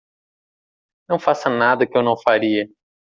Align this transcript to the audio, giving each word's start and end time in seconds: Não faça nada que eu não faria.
Não 1.07 1.19
faça 1.19 1.47
nada 1.47 1.85
que 1.85 1.95
eu 1.95 2.01
não 2.01 2.17
faria. 2.17 2.67